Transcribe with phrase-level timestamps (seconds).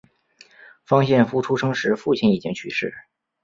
[0.83, 2.91] 方献夫出生时父亲已经去世。